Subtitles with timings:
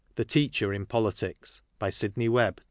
[0.15, 1.61] The Teacher in Politics.
[1.77, 2.59] By Sidney Webb.